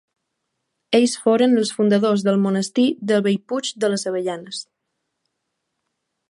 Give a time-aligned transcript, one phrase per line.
[0.99, 4.65] Ells foren els fundadors del monestir de Bellpuig de les Avellanes.